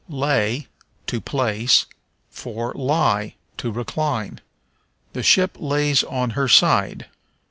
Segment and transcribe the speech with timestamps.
[0.09, 0.65] Lay
[1.05, 1.85] (to place)
[2.31, 4.41] for Lie (to recline).
[5.13, 7.05] "The ship lays on her side."